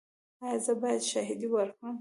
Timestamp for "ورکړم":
1.51-1.89